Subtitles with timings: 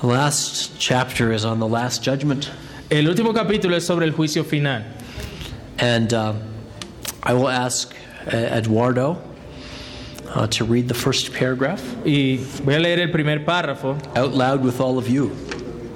[0.00, 2.50] The last chapter is on the last judgment.
[2.88, 4.84] El último capítulo es sobre el juicio final.
[5.78, 6.34] And uh,
[7.24, 7.92] I will ask
[8.26, 9.20] uh, Eduardo
[10.28, 14.62] uh, to read the first paragraph Y voy a leer el primer párrafo out loud
[14.62, 15.34] with all of you.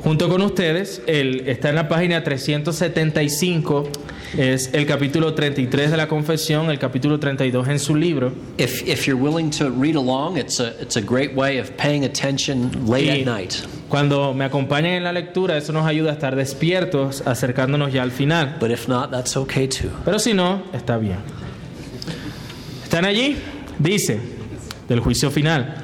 [0.03, 1.00] junto con ustedes.
[1.07, 3.89] El, está en la página 375.
[4.37, 8.32] Es el capítulo 33 de la confesión, el capítulo 32 en su libro.
[8.59, 12.05] If, if you're willing to read along, it's a, it's a great way of paying
[12.05, 13.66] attention late Y at night.
[13.93, 18.10] Cuando me acompañan en la lectura, eso nos ayuda a estar despiertos, acercándonos ya al
[18.10, 18.56] final.
[18.59, 19.91] But if not, that's okay too.
[20.02, 21.18] Pero si no, está bien.
[22.82, 23.37] ¿Están allí?
[23.78, 24.18] Dice,
[24.88, 25.74] del juicio final.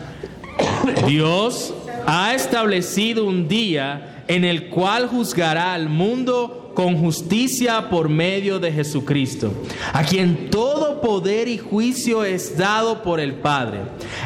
[1.07, 1.75] Dios
[2.07, 8.71] ha establecido un día en el cual juzgará al mundo con justicia por medio de
[8.71, 9.53] Jesucristo,
[9.93, 13.81] a quien todo poder y juicio es dado por el Padre.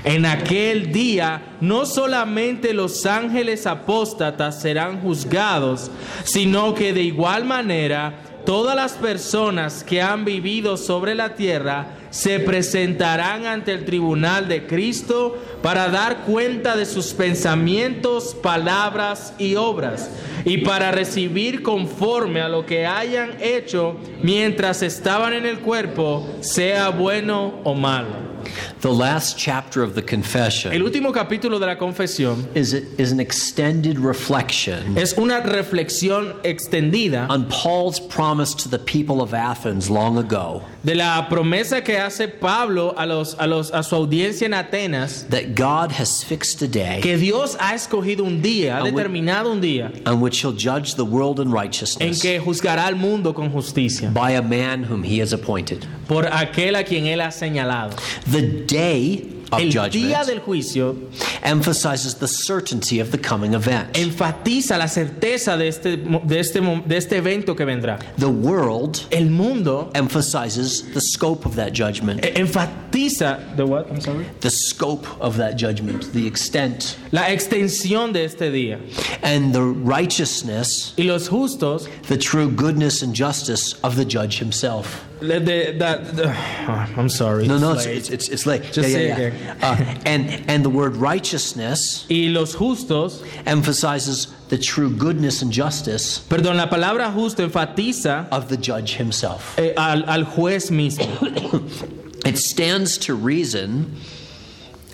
[0.05, 5.91] En aquel día no solamente los ángeles apóstatas serán juzgados,
[6.25, 12.39] sino que de igual manera todas las personas que han vivido sobre la tierra se
[12.39, 20.11] presentarán ante el tribunal de Cristo para dar cuenta de sus pensamientos, palabras y obras,
[20.45, 26.91] y para recibir conforme a lo que hayan hecho mientras estaban en el cuerpo, sea
[26.91, 28.33] bueno o malo.
[28.81, 33.21] The last chapter of the El confession último capítulo de la confesión is, is an
[33.21, 40.19] extended reflection es una reflexión extendida on Paul's promise to the people of Athens long
[40.19, 44.55] ago de la promesa que hace Pablo a, los, a, los, a su audiencia en
[44.55, 49.51] Atenas that God has fixed a day que Dios ha escogido un día, ha determinado
[49.51, 53.33] un día on which he'll judge the world in en righteousness que juzgará al mundo
[53.33, 55.87] con justicia by a man whom he has appointed.
[56.07, 57.97] por aquel a quien él ha señalado.
[58.31, 59.85] The day of El día
[60.21, 60.97] judgment del juicio
[61.43, 63.93] emphasizes the certainty of the coming event.
[63.97, 67.99] enfatiza la certeza de este, de este, de este evento que vendrá.
[68.17, 72.23] The world El mundo emphasizes the scope of that judgment.
[72.23, 73.89] enfatiza the what?
[73.91, 74.27] I'm sorry.
[74.41, 78.79] The scope of that judgment, the extent, la extensión de este día.
[79.23, 85.05] and the righteousness, Y los justos, the true goodness and justice of the judge himself.
[85.23, 86.35] Le- de- da- da-
[86.69, 87.47] oh, I'm sorry.
[87.47, 88.63] No, no, it's it's, it's, it's, late.
[88.73, 89.71] Just say yeah, it yeah, yeah.
[89.71, 96.19] Uh, and, and the word righteousness y los justos, emphasizes the true goodness and justice
[96.29, 99.59] perdón, la palabra justo enfatiza of the judge himself.
[99.59, 101.07] eh, al, al juez mismo.
[102.25, 103.97] It stands to reason,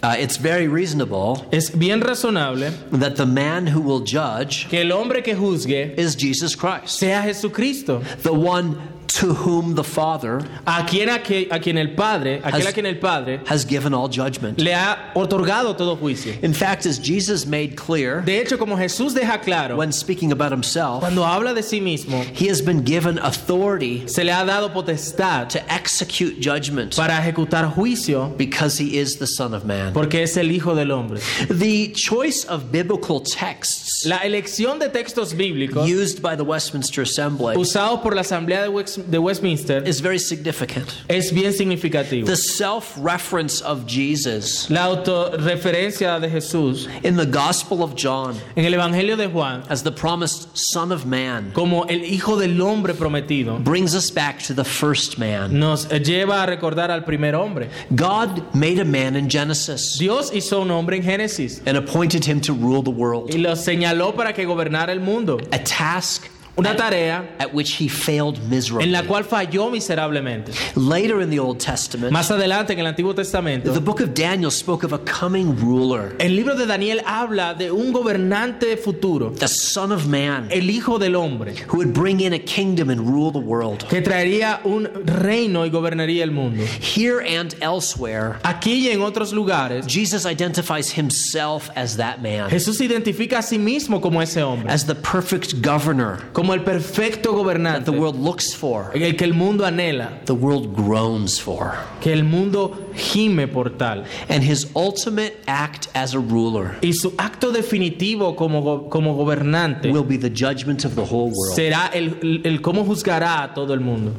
[0.03, 4.93] uh, it's very reasonable, Es bien razonable that the man who will judge que el
[4.97, 10.85] hombre que juzgue is Jesus Christ, sea Jesucristo, the one to whom the Father a
[10.87, 14.09] quien, a, que- a quien el Padre, aquel a quien el Padre has given all
[14.09, 14.61] judgment.
[14.61, 16.33] le ha otorgado todo juicio.
[16.43, 20.53] In fact, as Jesus made clear De hecho, como Jesús deja claro, when speaking about
[20.53, 24.73] himself, cuando habla de sí mismo, he has been given authority se le ha dado
[24.73, 29.93] potestad to execute judgment para ejecutar juicio because he is the Son of Man.
[29.95, 31.21] porque es el Hijo del Hombre.
[31.49, 37.57] The choice of biblical texts La elección de textos bíblicos used by the Westminster Assembly
[37.57, 38.69] usados por la Asamblea de,
[39.11, 41.03] De Westminster is very significant.
[41.09, 42.27] es bien significativo.
[42.27, 48.65] The self reference of Jesus La autorreferencia de Jesús in the Gospel of John en
[48.65, 52.95] el Evangelio de Juan as the promised Son of Man como el Hijo del Hombre
[52.95, 55.59] prometido brings us back to the first man.
[55.59, 57.69] nos lleva a recordar al primer hombre.
[57.95, 62.41] God made a man in Genesis Dios hizo un hombre en Génesis and appointed him
[62.41, 65.39] to rule the world, y lo señaló para que gobernara el mundo.
[65.53, 68.87] a task Una at, tarea at which he failed en miserably.
[68.91, 70.53] la cual falló miserablemente.
[70.75, 74.51] Later in the Old Testament, Más adelante en el Antiguo Testamento, the book of Daniel
[74.51, 79.49] spoke of a coming ruler, el libro de Daniel habla de un gobernante futuro, the
[79.49, 83.31] Son of Man, el Hijo del Hombre, who would bring in a kingdom and rule
[83.31, 83.85] the world.
[83.89, 86.65] que traería un reino y gobernaría el mundo.
[86.81, 92.81] Here and elsewhere, Aquí y en otros lugares, Jesus identifies himself as that man, Jesús
[92.81, 97.37] identifica a sí mismo como ese hombre, as the perfect governor como el perfecto that
[97.39, 101.75] gobernante, the world looks for, el que el mundo anhela, the world groans for.
[102.01, 104.05] que el mundo gime por tal.
[104.29, 109.91] And his ultimate act as a ruler Y su acto definitivo como, go- como gobernante
[109.93, 111.55] will be the judgment of the whole world.
[111.57, 114.13] será el, el- el cómo juzgará a todo el mundo.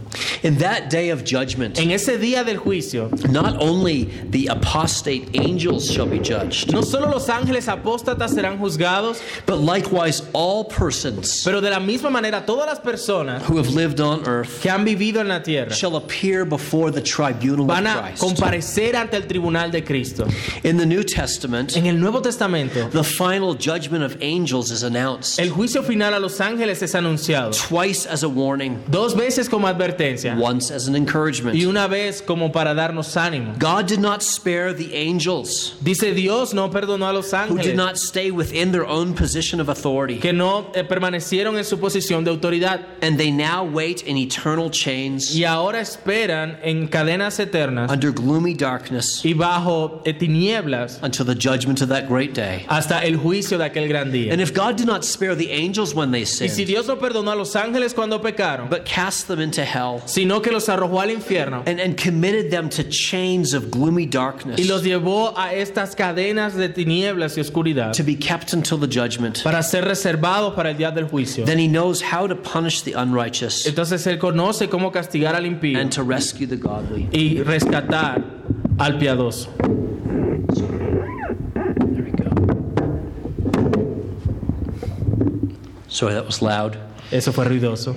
[0.44, 5.90] In that day of judgment, En ese día del juicio, not only the apostate angels
[5.92, 11.60] shall be judged, no solo los ángeles apóstatas serán juzgados, but likewise all persons pero
[11.62, 15.22] de la misma manera todas las personas who have lived on earth que han vivido
[15.22, 18.20] en la tierra shall appear before the tribunal of van a Christ.
[18.22, 20.26] comparecer ante el tribunal de Cristo.
[20.64, 25.40] In the New Testament, En el Nuevo Testamento, the final judgment of angels is announced
[25.40, 29.68] el juicio final a los ángeles es anunciado twice as a warning, dos veces como
[29.68, 31.56] advertencia once as an encouragement.
[31.56, 33.58] y una vez como para darnos ánimo.
[33.60, 37.76] God did not spare the angels Dice Dios no perdonó a los who did ángeles
[37.76, 42.09] not stay within their own position of authority, que no eh, permanecieron en su posición
[42.10, 47.92] de autoridad and they now wait in eternal chains y ahora esperan en cadenas eternas
[47.92, 52.66] under gloomy darkness y bajo eh, tinieblas until the judgment of that great day.
[52.68, 54.32] hasta el juicio de aquel gran día.
[54.32, 56.98] And if God did not spare the angels when they Y si sinned, Dios no
[56.98, 61.02] perdonó a los ángeles cuando pecaron, but cast them into hell sino que los arrojó
[61.02, 65.54] al infierno and, and committed them to chains of gloomy darkness y los llevó a
[65.54, 70.54] estas cadenas de tinieblas y oscuridad to be kept until the judgment, para ser reservados
[70.56, 71.46] para el día del juicio.
[71.46, 75.80] then he knows how to punish the unrighteous Entonces Él conoce cómo castigar al impío
[75.80, 77.08] and to rescue the godly.
[77.12, 78.24] y rescatar
[78.78, 79.50] al piadoso.
[81.90, 82.30] There we go.
[85.88, 86.78] Sorry, that was loud.
[87.12, 87.96] Eso fue ruidoso.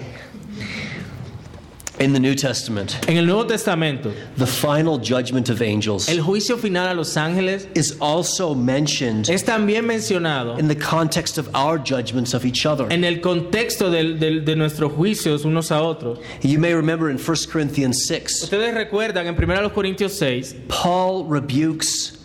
[2.03, 6.57] In the New Testament, En el Nuevo Testamento, the final judgment of angels el juicio
[6.59, 11.79] final a los ángeles is also mentioned es también mencionado in the context of our
[11.79, 12.87] judgments of each other.
[12.93, 16.19] en el contexto del- del- de nuestros juicios unos a otros.
[16.43, 22.19] You may remember in 1 Corinthians 6, Ustedes recuerdan en 1 Corintios 6, Paul rebukes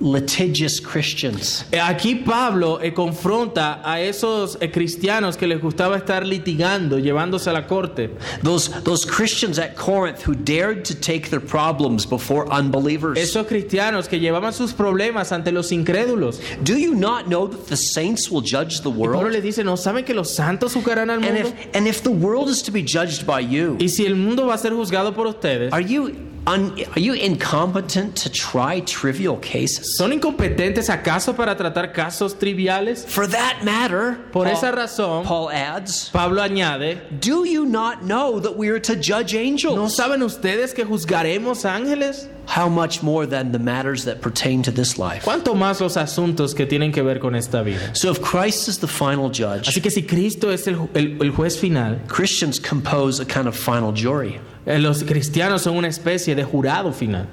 [0.00, 1.64] litigious Christians.
[1.72, 7.48] eh, aquí Pablo eh, confronta a esos eh, cristianos que les gustaba estar litigando, llevándose
[7.50, 8.10] a la corte.
[8.42, 13.18] Those, those Christians at Corinth who dared to take their problems before unbelievers.
[13.18, 16.40] Esos cristianos que llevaban sus problemas ante los incrédulos.
[16.62, 19.32] Do you not know that the saints will judge the Y Pablo world?
[19.32, 21.48] les dice, ¿no saben que los santos juzgarán al And mundo?
[21.48, 24.46] if, and if the world is to be judged by you, Y si el mundo
[24.46, 26.12] va a ser juzgado por ustedes, are you,
[26.46, 29.96] are you incompetent to try trivial cases?
[29.96, 33.04] ¿son incompetentes acaso para tratar casos triviales?
[33.04, 38.38] For that matter, Por Paul, esa razón, Paul adds, Pablo añade, do you not know
[38.40, 39.94] that we are to judge ¿no angels?
[39.96, 42.28] saben ustedes que juzgaremos ángeles?
[42.48, 45.24] How much more than the matters that pertain to this life?
[45.24, 47.94] ¿Cuánto más los asuntos que tienen que ver con esta vida?
[47.94, 51.30] So if Christ is the final judge, Así que si Cristo es el, el- el
[51.32, 54.38] juez final, Christians compose a kind of final jury.
[54.64, 57.26] eh, los cristianos son una especie de jurado final.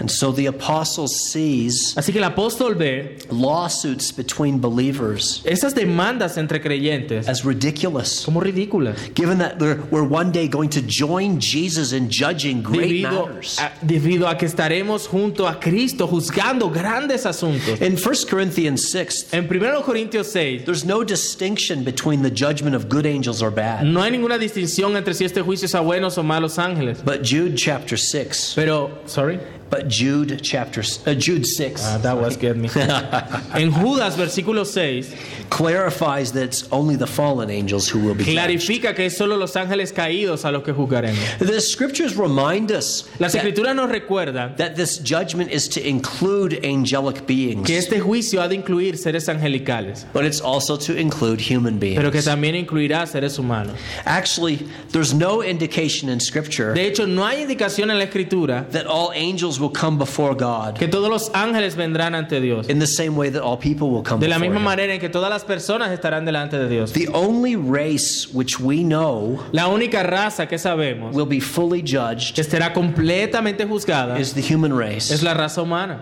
[0.00, 6.36] And so the apostle sees Así que el apóstol ve lawsuits between believers esas demandas
[6.38, 8.96] entre creyentes as ridiculous, como ridículas.
[9.14, 13.58] given that we're one day going to join Jesus in judging great Debido matters.
[13.58, 17.80] a, debido a que estaremos junto a Cristo juzgando grandes asuntos.
[17.80, 22.88] In 1 Corinthians 6, En 1 Corintios 6 there's no distinction between the judgment of
[22.88, 23.84] good angels or bad.
[23.84, 27.02] no hay ninguna distinción entre si este juicio es a buenos o malos ángeles.
[27.04, 29.38] But Jude chapter 6, Pero, sorry,
[29.70, 32.68] but Jude chapter uh, Jude 6 Ah, that was get me.
[33.54, 35.14] en Judas versículo 6
[35.50, 38.36] clarifies that it's only the fallen angels who will be judged.
[38.36, 41.18] clarifica que es solo los ángeles caídos a los que juzgaremos.
[41.38, 46.64] The scriptures remind us Las that, escrituras nos recuerdan that this judgment is to include
[46.64, 51.40] angelic beings, que este juicio ha de incluir seres angelicales, but it's also to include
[51.40, 51.96] human beings.
[51.98, 53.76] pero que también incluirá seres humanos.
[54.04, 58.86] Actually, there's no indication in scripture De hecho, no hay indicación en la escritura that
[58.86, 62.68] all angels will come before God que todos los ángeles vendrán ante Dios.
[62.68, 65.00] in the same way that all people will come De la before misma manera en
[65.00, 66.92] que todas las personas estarán delante de Dios.
[66.92, 72.34] The only race which we know La única raza que sabemos will be fully judged
[72.34, 75.12] que estará completamente juzgada is the human race.
[75.12, 76.00] es la raza humana.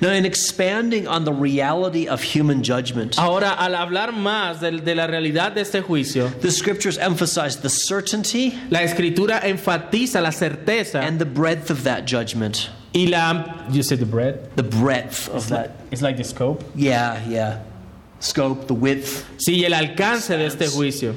[0.00, 4.94] Now, in expanding on the reality of human judgment, Ahora, al hablar más de, de
[4.94, 11.00] la realidad de este juicio, the scriptures emphasize the certainty la escritura enfatiza la certeza
[11.00, 12.70] and the breadth of that judgment.
[12.94, 13.66] y la...
[13.70, 14.54] You said the breadth?
[14.56, 15.72] The breadth of that.
[15.90, 16.64] It's like the scope.
[16.74, 17.62] Yeah, yeah.
[18.20, 19.26] Scope, the width.
[19.38, 21.14] Sí, y el alcance de este juicio.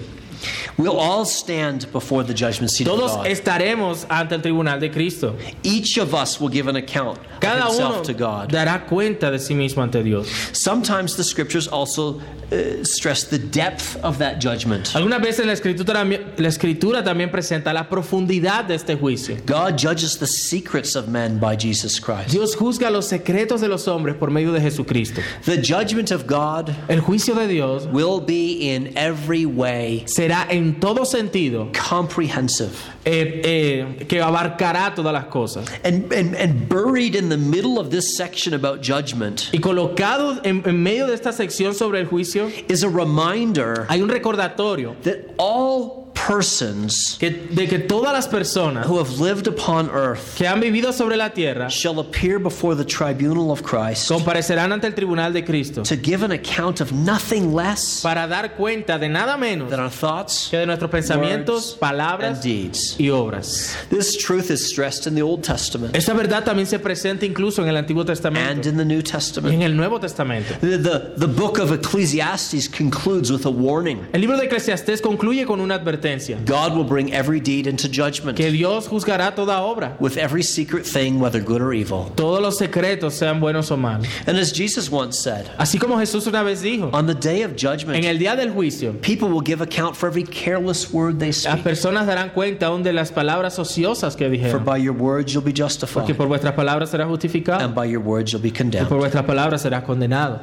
[0.78, 3.28] We'll all stand before the judgment seat of Todos God.
[3.28, 5.36] estaremos ante el tribunal de Cristo.
[5.64, 8.50] Each of us will give an account of Cada uno himself to God.
[8.52, 10.28] dará cuenta de sí mismo ante Dios.
[10.54, 12.20] Sometimes the scriptures also
[12.52, 14.94] uh, stress the depth of that judgment.
[14.96, 19.38] Algunas veces la escritura, la escritura también presenta la profundidad de este juicio.
[19.46, 22.30] God judges the secrets of men by Jesus Christ.
[22.30, 25.22] Dios juzga los secretos de los hombres por medio de Jesucristo.
[25.46, 30.48] The judgment of God El juicio de Dios will be in every way será será
[30.50, 32.70] en todo sentido comprehensive.
[33.06, 35.68] eh, eh, que abarcará todas las cosas.
[35.84, 40.62] And, and, and buried in the middle of this section about judgment Y colocado en,
[40.66, 45.34] en medio de esta sección sobre el juicio, is a reminder hay un recordatorio that
[45.38, 50.60] all persons que- de que todas las personas who have lived upon earth que han
[50.60, 55.34] vivido sobre la tierra shall appear before the tribunal of Christ comparecerán ante el tribunal
[55.34, 59.70] de Cristo to give an account of nothing less para dar cuenta de nada menos
[59.70, 62.96] than our thoughts que de nuestros pensamientos, words, and palabras deeds.
[63.00, 63.76] y obras.
[63.90, 67.70] This truth is stressed in the Old Testament Esta verdad también se presenta incluso en
[67.70, 69.62] el Antiguo and Testamento in the New y en Testament.
[69.64, 70.54] el Nuevo Testamento.
[70.62, 74.00] The, the, the book of Ecclesiastes concludes with a warning.
[74.14, 76.09] El libro de Eclesiastés concluye con una advertencia,
[76.46, 80.86] God will bring every deed into judgment que Dios juzgará toda obra, with every secret
[80.86, 82.12] thing, whether good or evil.
[82.16, 84.08] todos los secretos sean buenos o malos.
[84.28, 87.52] And as Jesus once said, Así como Jesús una vez dijo, on the day of
[87.52, 91.28] en judgment, el día del juicio, people will give account for every careless word they
[91.28, 91.64] las speak.
[91.64, 95.44] personas darán cuenta aún de las palabras ociosas que For dijeron, by your words you'll
[95.44, 98.58] be justified, por vuestras palabras será justificado, and by your words you'll be y por
[98.58, 98.90] condemned.
[98.90, 100.40] vuestras palabras será condenado.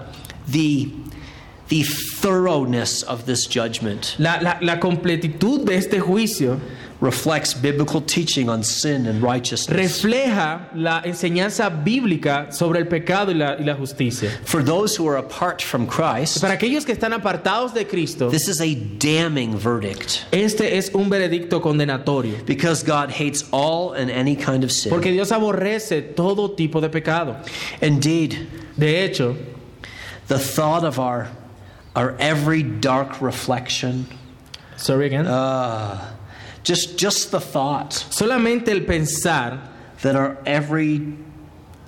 [0.50, 0.88] The,
[1.68, 6.60] the thoroughness of this judgment La, la- la completitud de este juicio
[7.00, 9.76] reflects biblical teaching on sin and righteousness.
[9.76, 14.30] refleja la enseñanza bíblica sobre el pecado y la, y la justicia.
[14.44, 18.48] For those who are apart from Christ, Para aquellos que están apartados de Cristo, this
[18.48, 22.36] is a damning verdict este es un veredicto condenatorio.
[22.46, 24.90] because God hates all and any kind of sin.
[24.90, 27.36] Porque Dios aborrece todo tipo de pecado.
[27.82, 28.46] Indeed,
[28.78, 29.36] De hecho,
[30.28, 31.28] the thought of our,
[31.96, 34.06] our every dark reflection,
[34.76, 35.26] sorry again.
[35.26, 36.14] uh,
[36.62, 39.58] just, just the thought Solamente el pensar,
[40.02, 41.16] that our every,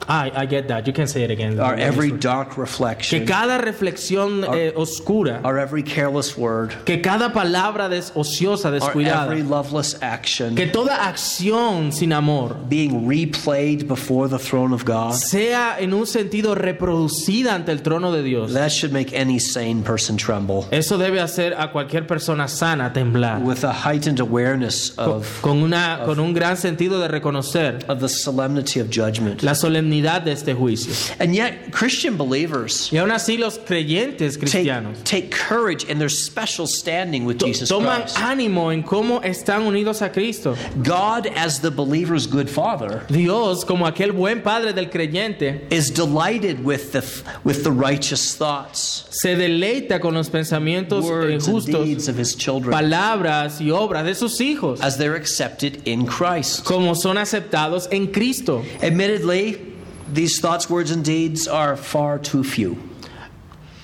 [0.09, 1.61] I, I get that, you can say it again.
[1.61, 7.31] our every dark reflection, Que cada reflexión eh, oscura, our every careless word, que cada
[7.35, 14.29] palabra des- ociosa, our every loveless action que toda acción sin amor being replayed before
[14.29, 18.55] the throne of God, sea en un sentido reproducida ante el trono de Dios.
[18.55, 23.43] that should make any sane person tremble Eso debe hacer a cualquier persona sana temblar.
[23.43, 28.09] with a heightened awareness of, con una, con un gran sentido de reconocer of the
[28.09, 29.43] solemnity of judgment.
[29.43, 30.93] la solemnidad de este juicio.
[31.21, 36.09] And yet, Christian believers Y aún así los creyentes take, cristianos take courage in their
[36.11, 38.17] special standing with to- Jesus toman Christ.
[38.19, 40.57] ánimo en cómo están unidos a Cristo.
[40.83, 46.65] God, as the believer's good father, Dios, como aquel buen padre del creyente, is delighted
[46.65, 47.03] with the,
[47.45, 52.35] with the righteous thoughts, se deleita con los pensamientos words, and justos, deeds of his
[52.35, 56.65] children palabras y obras de sus hijos, as they're accepted in Christ.
[56.65, 58.63] como son aceptados en Cristo.
[58.83, 59.59] Admittedly,
[60.13, 62.77] these thoughts, words, and deeds are far too few.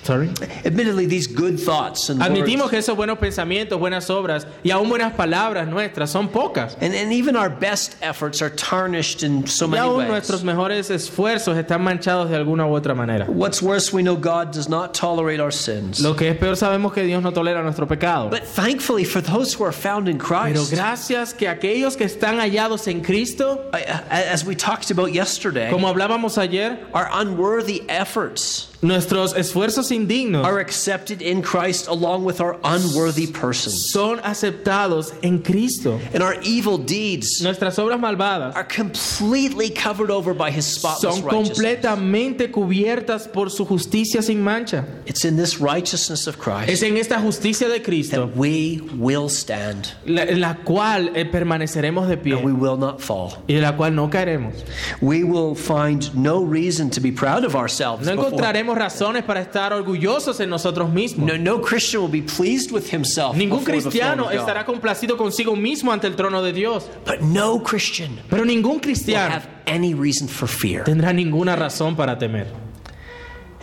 [0.05, 0.29] Sorry.
[0.63, 4.87] Admittedly, these good thoughts and Admitimos words, que esos buenos pensamientos, buenas obras y aún
[4.87, 6.77] buenas palabras nuestras son pocas.
[6.79, 10.07] and, and even our best efforts are tarnished in so Y many aún ways.
[10.09, 13.25] nuestros mejores esfuerzos están manchados de alguna u otra manera.
[13.25, 15.99] What's worse, we know God does not tolerate our sins.
[15.99, 18.29] Lo que es peor, sabemos que Dios no tolera nuestro pecado.
[18.29, 22.37] But thankfully, for those who are found in Pero Christ, gracias que aquellos que están
[22.39, 29.33] hallados en Cristo, as we talked about yesterday, como hablábamos ayer, our unworthy efforts nuestros
[29.35, 33.89] esfuerzos indignos are accepted in Christ along with our unworthy persons.
[33.91, 35.99] son aceptados en Cristo.
[36.13, 41.23] And our evil deeds Nuestras obras malvadas are completely covered over by his spotless son
[41.23, 44.85] completamente cubiertas por su justicia sin mancha.
[45.05, 49.29] It's in this righteousness of Es Christ en esta justicia de Cristo that we will
[49.29, 53.43] stand la, en la cual eh, permaneceremos de pie and we will not fall.
[53.47, 54.53] y de la cual no caeremos.
[55.01, 58.05] We will find no reason to be proud of ourselves.
[58.05, 58.31] No before-
[58.75, 61.25] encontraremos razones para estar orgullosos en nosotros mismos.
[61.25, 63.35] No, no Christian will be pleased with himself.
[63.35, 66.89] Ningún cristiano estará complacido consigo mismo ante el trono de Dios.
[67.05, 70.83] But no Christian Pero ningún will cristiano have any reason for fear.
[70.83, 72.47] tendrá ninguna razón para temer.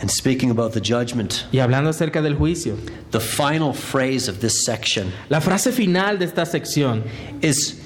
[0.01, 2.77] And speaking about the judgment, Y hablando acerca del juicio,
[3.13, 7.05] the final phrase of this section la frase final de esta sección
[7.41, 7.81] is,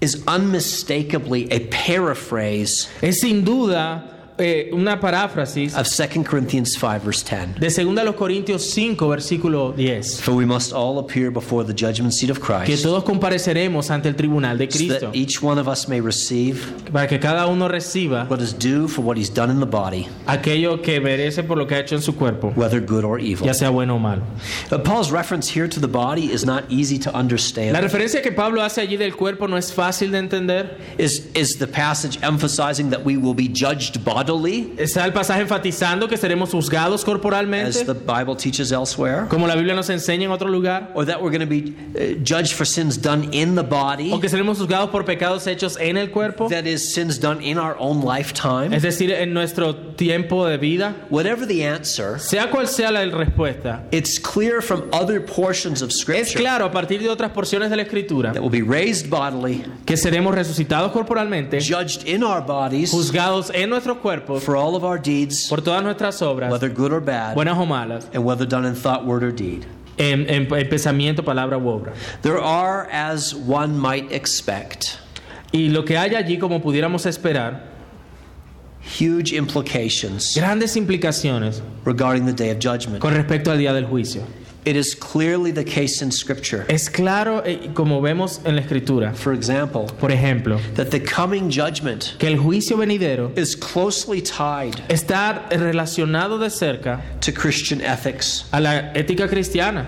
[0.00, 7.22] is unmistakably a paraphrase es sin duda eh, una paráfrasis of 2 Corinthians 5, verse
[7.24, 7.58] 10.
[7.60, 10.20] de 2 los Corintios 5, versículo 10.
[10.20, 12.66] For we must all appear before the judgment seat of Christ.
[12.66, 16.00] Que todos compareceremos ante el tribunal de so Cristo that each one of us may
[16.00, 16.58] receive
[16.92, 20.06] para que cada uno reciba what is due for what he's done in the body,
[20.26, 23.46] aquello que merece por lo que ha hecho en su cuerpo, whether good or evil.
[23.46, 24.22] ya sea bueno o malo.
[24.70, 27.76] But Paul's reference here to the body is not easy to La understand.
[27.76, 30.76] referencia que Pablo hace allí del cuerpo no es fácil de entender.
[30.98, 34.74] Is, is the passage emphasizing that we will be judged bodily?
[34.76, 39.54] Está el pasaje enfatizando que seremos juzgados as corporalmente, the Bible teaches elsewhere, como la
[39.54, 42.64] Biblia nos enseña en otro lugar, or that we're going to be uh, judged for
[42.64, 46.48] sins done in the body, o que seremos juzgados por pecados hechos en el cuerpo,
[46.48, 48.74] that is, sins done in our own lifetime.
[48.74, 50.94] es decir, en nuestro tiempo de vida.
[51.10, 56.00] Whatever the answer, Sea cual sea la respuesta, it's clear from other portions of es
[56.00, 59.64] Scripture claro a partir de otras porciones de la Escritura that we'll be raised bodily,
[59.86, 64.84] que seremos resucitados corporalmente, judged in our bodies juzgados en nuestros cuerpos for all of
[64.84, 68.46] our deeds, por todas nuestras obras, whether good or bad, buenas o malas, and whether
[68.46, 69.66] done in thought, word, or deed.
[69.98, 71.92] en, en- en pensamiento, palabra u obra.
[72.22, 74.98] There are, as one might expect,
[75.52, 77.62] Y lo que hay allí, como pudiéramos esperar,
[79.00, 83.00] huge implications grandes implicaciones regarding the day of judgment.
[83.00, 84.22] con respecto al día del juicio.
[84.68, 89.14] It is clearly the case in Scripture, Es claro, eh, como vemos en la Escritura,
[89.14, 94.74] for example, por ejemplo, that the coming judgment que el juicio venidero is closely tied
[94.90, 98.44] está relacionado de cerca to Christian ethics.
[98.52, 99.86] a la ética cristiana.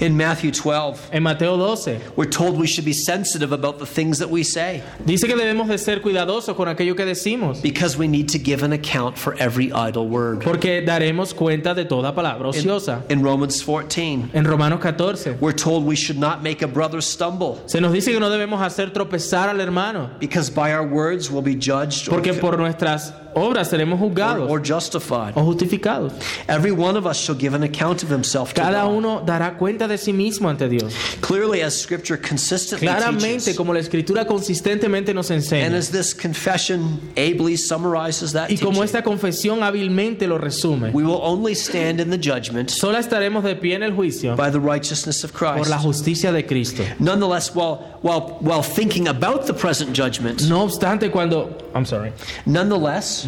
[0.00, 4.18] In Matthew 12, En Mateo 12 we're told we should be sensitive about the things
[4.18, 8.06] that we say dice que debemos de ser cuidadosos con aquello que decimos, because we
[8.08, 10.42] need to give an account for every idle word.
[10.42, 13.02] porque daremos cuenta de toda palabra ociosa.
[13.10, 17.60] In Romans 14, En Romanos 14 we're told we should not make a brother stumble
[17.66, 21.42] se nos dice que no debemos hacer tropezar al hermano, because by our words we'll
[21.42, 25.34] be judged porque por nuestras obras seremos or, juzgados or justified.
[25.36, 26.12] o justificados.
[26.48, 28.92] Every one of us shall give an account of himself to Cada God.
[28.96, 30.94] uno dará cuenta de sí mismo ante Dios.
[31.20, 36.14] Clearly, as Scripture consistently Claramente, teaches, como la Escritura consistentemente nos enseña, and as this
[36.14, 41.54] confession ably summarizes that Y como teaching, esta confesión hábilmente lo resume, we will only
[41.54, 45.32] stand in the judgment solo estaremos de pie en el juicio by the righteousness of
[45.32, 45.56] Christ.
[45.58, 46.82] por la justicia de Cristo.
[46.98, 51.56] Nonetheless, while, while, while thinking about the present judgment, No obstante, cuando.
[51.74, 52.12] I'm sorry.
[52.46, 53.23] nonetheless,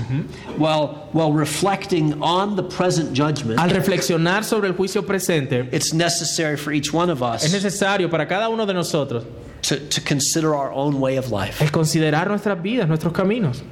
[0.56, 6.56] while, while reflecting on the present judgment, Al reflexionar sobre el juicio presente, it's necessary
[6.56, 9.24] for each one of es us necesario para cada uno de nosotros
[9.62, 11.60] to, to consider our own way of life.
[11.60, 13.62] el considerar nuestras vidas, nuestros caminos.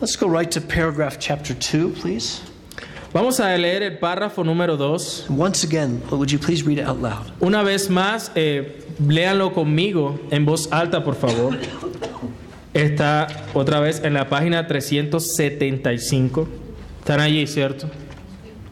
[0.00, 2.42] Let's go right to paragraph chapter 2, please.
[3.12, 5.30] Vamos a leer el párrafo número 2.
[5.30, 7.32] Once again, would you please read it out loud?
[7.40, 11.56] Una vez más, eh, léanlo conmigo en voz alta, por favor.
[12.76, 16.46] Está otra vez en la página 375.
[16.98, 17.88] ¿Están allí, cierto?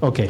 [0.00, 0.20] Ok.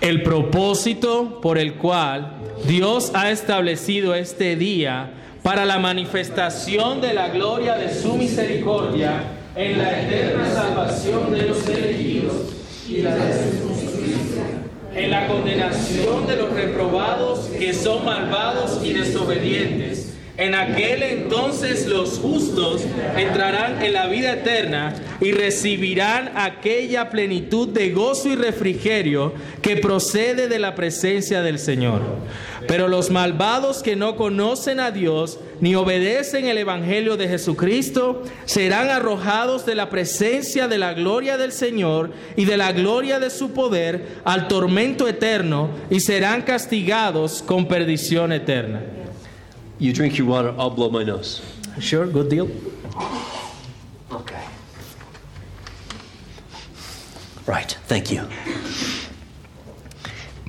[0.00, 5.12] El propósito por el cual Dios ha establecido este día
[5.42, 9.22] para la manifestación de la gloria de su misericordia
[9.54, 12.36] en la eterna salvación de los elegidos
[12.88, 13.66] y la de
[14.94, 20.05] en la condenación de los reprobados que son malvados y desobedientes.
[20.38, 22.82] En aquel entonces los justos
[23.16, 30.48] entrarán en la vida eterna y recibirán aquella plenitud de gozo y refrigerio que procede
[30.48, 32.02] de la presencia del Señor.
[32.68, 38.90] Pero los malvados que no conocen a Dios ni obedecen el Evangelio de Jesucristo serán
[38.90, 43.52] arrojados de la presencia de la gloria del Señor y de la gloria de su
[43.52, 48.82] poder al tormento eterno y serán castigados con perdición eterna.
[49.78, 51.42] You drink your water, I'll blow my nose.
[51.78, 52.50] Sure, good deal.
[54.10, 54.42] Okay.
[57.46, 58.26] Right, thank you.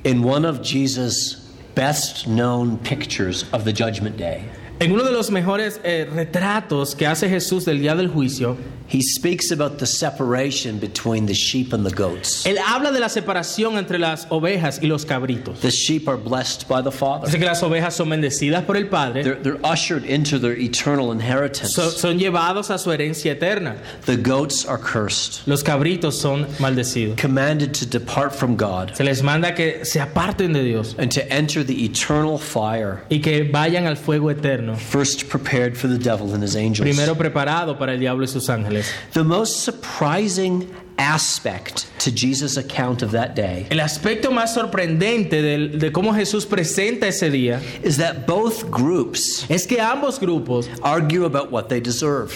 [0.04, 1.34] In one of Jesus'
[1.74, 4.44] best known pictures of the judgment day,
[4.80, 8.56] En uno de los mejores eh, retratos que hace Jesús del día del juicio,
[8.88, 12.44] he speaks about the separation between the sheep and the goats.
[12.46, 15.60] él habla de la separación entre las ovejas y los cabritos.
[15.60, 17.26] The sheep are blessed by the Father.
[17.26, 21.12] Dice que las ovejas son bendecidas por el Padre, They're, they're ushered into their eternal
[21.12, 21.74] inheritance.
[21.74, 23.76] son, son llevados a su herencia eterna.
[24.06, 27.16] The goats are cursed, Los cabritos son maldecidos.
[27.18, 31.22] commanded to depart from God Se les manda que se aparten de Dios and to
[31.32, 36.32] enter the eternal fire, y que vayan al fuego eterno, first prepared for the devil
[36.34, 36.88] and his angels.
[36.88, 38.77] primero preparado para el diablo y sus ángeles.
[39.12, 45.78] The most surprising aspect to Jesus' account of that day El aspecto más sorprendente del-
[45.78, 51.24] de cómo Jesús presenta ese día is that both groups es que ambos grupos argue
[51.24, 52.32] about what they deserve.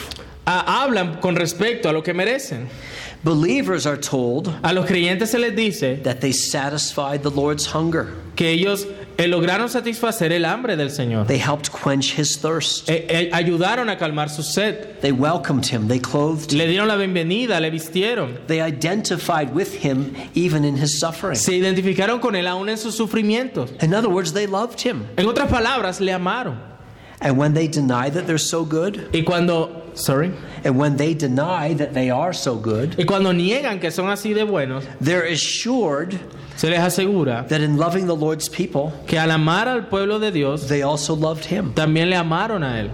[0.47, 2.69] ah, hablan con respecto a lo que merecen.
[3.25, 8.09] Believers are told A los creyentes se les dice that they satisfied the Lord's hunger.
[8.37, 11.27] que ellos eh, lograron satisfacer el hambre del Señor.
[11.27, 12.89] They helped quench his thirst.
[12.89, 15.01] Eh, eh, ayudaron a calmar su sed.
[15.01, 15.89] They welcomed him.
[15.89, 16.53] They clothed.
[16.53, 18.39] Le dieron la bienvenida, le vistieron.
[18.47, 21.37] They identified with him even in his suffering.
[21.37, 23.71] Se identificaron con él aún en sus sufrimientos.
[23.83, 25.07] In other words, they loved him.
[25.17, 26.72] En otras palabras, le amaron.
[27.23, 30.33] And when they deny that they're so good, Y cuando, sorry,
[30.65, 34.35] and when they deny that they are so good, y cuando niegan que son así
[34.35, 36.19] de buenos, they're assured
[36.57, 40.31] se les asegura that in loving the Lord's people, que al amar al pueblo de
[40.33, 41.73] Dios, they also loved him.
[41.75, 42.91] también le amaron a él.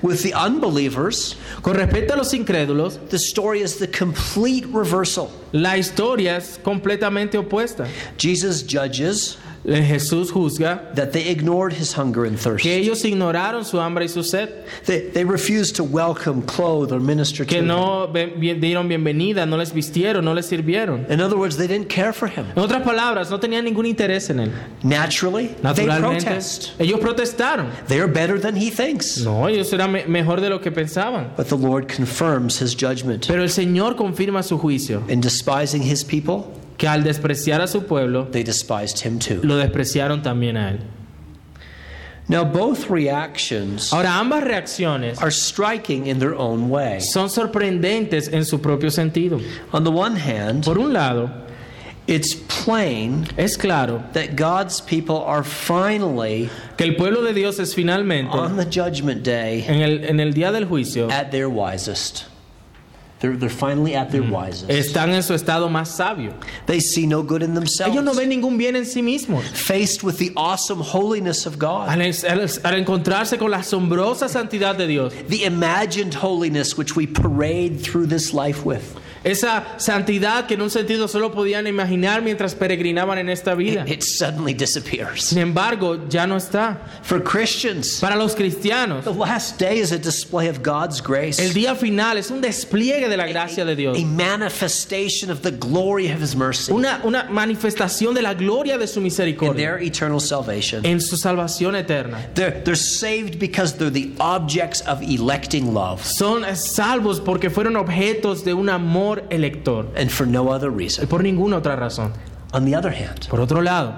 [0.00, 5.30] With the unbelievers, Con respecto a los incrédulos, the story is the complete reversal.
[5.52, 7.86] la historia es completamente opuesta.
[8.16, 12.62] Jesus judges Eh, Jesús juzga that they ignored his hunger and thirst.
[12.62, 14.48] que ellos ignoraron su hambre y su sed,
[14.84, 17.66] They, they refused to welcome, clothe, or minister to que him.
[17.66, 21.06] no bien- dieron bienvenida, no les vistieron, no les sirvieron.
[21.10, 22.46] In other words, they didn't care for him.
[22.54, 24.52] En otras palabras, no tenían ningún interés en él.
[24.84, 26.70] Naturally, they Naturalmente, protest.
[26.78, 27.66] ellos protestaron.
[27.88, 29.18] They're better than he thinks.
[29.24, 31.30] No, ellos eran me- mejor de lo que pensaban.
[31.36, 33.26] But the Lord confirms his judgment.
[33.26, 37.84] Pero el Señor confirma su juicio, In despising his people, que al despreciar a su
[37.84, 39.40] pueblo, they despised him too.
[39.42, 40.80] lo despreciaron también a él.
[42.28, 47.00] Now, both reactions Ahora, ambas reacciones are striking in their own way.
[47.00, 49.40] son sorprendentes en su propio sentido.
[49.72, 51.30] On the one hand, Por un lado,
[52.08, 57.74] it's plain es claro that God's people are finally, que el pueblo de Dios es
[57.74, 62.24] finalmente, on the judgment day, en el, en el día del juicio, at their wisest.
[63.20, 64.30] They're, they're finally at their mm.
[64.30, 64.68] wisest.
[64.68, 66.34] están en su estado más sabio.
[66.66, 67.94] They see no good in themselves.
[67.94, 69.42] Ellos no ven ningún bien en sí mismos.
[69.44, 74.76] Faced with the awesome holiness of God, Al, al- al encontrarse con la asombrosa santidad
[74.76, 78.98] de Dios, the imagined holiness which we parade through this life with,
[79.30, 83.84] esa santidad que en un sentido solo podían imaginar mientras peregrinaban en esta vida.
[83.86, 85.24] it suddenly disappears.
[85.24, 86.78] Sin embargo, ya no está.
[87.02, 91.52] For Christians, Para los cristianos, the last day is a display of God's grace, el
[91.52, 93.98] día final es un despliegue de la gracia de Dios.
[93.98, 98.86] a manifestation of the glory of His mercy Una, una manifestación de la gloria de
[98.86, 100.84] su in misericordia their eternal salvation.
[100.84, 102.18] en su salvación eterna.
[102.34, 108.44] They're, they're saved because they're the objects of electing love Son salvos porque fueron objetos
[108.44, 109.86] de un amor elector.
[109.96, 111.06] and for no other reason.
[111.06, 112.12] por ninguna otra razón.
[112.52, 113.94] On the other hand, Por otro lado,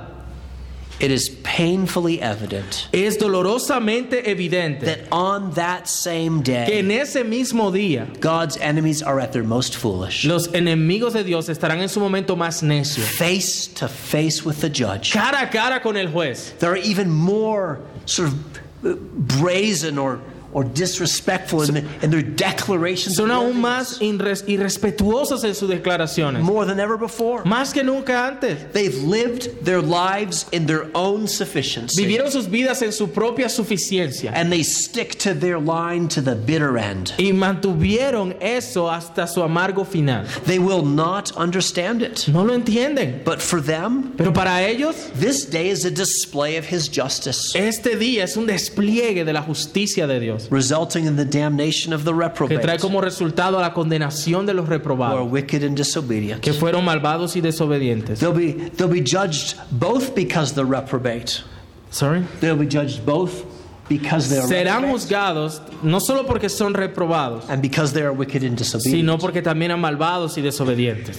[1.00, 7.22] it is painfully evident es dolorosamente evidente that on that same que day, en ese
[7.24, 11.88] mismo día God's enemies are at their most foolish, los enemigos de Dios estarán en
[11.88, 13.06] su momento más necios.
[13.16, 15.12] face to face with the judge.
[15.12, 16.52] Cara a cara con el juez.
[16.58, 18.34] They're even more sort of
[18.82, 20.20] brazen or,
[20.52, 26.40] or disrespectful in, in their declarations Son aún más inres- irrespetuosos en sus declaraciones.
[26.42, 27.42] more than ever before.
[27.44, 28.72] Más que nunca antes.
[28.72, 32.02] They've lived their lives in their own sufficiency.
[32.04, 34.32] Vivieron sus vidas en su propia suficiencia.
[34.34, 37.12] and they stick to their line to the bitter end.
[37.18, 40.24] Y mantuvieron eso hasta su amargo final.
[40.46, 42.26] They will not understand it.
[42.28, 43.22] No lo entienden.
[43.24, 47.96] But for them, Pero para ellos, this day is a display of his justice, este
[47.98, 50.37] día es un despliegue de la justicia de Dios.
[50.50, 54.66] Resulting in the damnation of the reprobate, Que trae como resultado la condenación de los
[54.66, 55.30] who are reprobados.
[55.30, 56.40] wicked and disobedient.
[56.42, 58.20] Que fueron malvados y desobedientes.
[58.20, 61.42] They'll be, they'll be judged both because they're reprobate.
[61.90, 62.22] Sorry.
[62.40, 63.44] They'll be judged both
[63.88, 68.12] because they are Serán reprobate juzgados no solo porque son reprobados, and because they are
[68.12, 68.94] wicked and disobedient.
[69.00, 71.18] sino porque también eran malvados y desobedientes.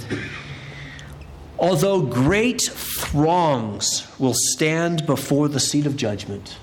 [1.58, 6.56] Although great throngs will stand before the seat of judgment,